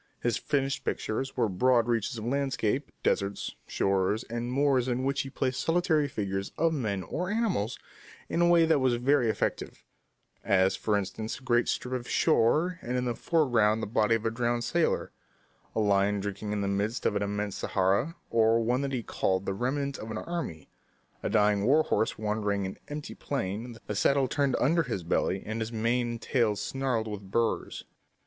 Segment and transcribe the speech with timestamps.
[0.19, 5.29] His finished pictures were broad reaches of landscape, deserts, shores, and moors in which he
[5.29, 7.77] placed solitary figures of men or animals
[8.27, 9.83] in a way that was very effective
[10.43, 14.25] as, for instance, a great strip of shore and in the foreground the body of
[14.25, 15.11] a drowned sailor;
[15.75, 19.45] a lion drinking in the midst of an immense Sahara; or, one that he called
[19.45, 20.67] "The Remnant of an Army,"
[21.21, 25.41] a dying war horse wandering on an empty plain, the saddle turned under his belly,
[25.41, 27.83] his mane and tail snarled with burrs.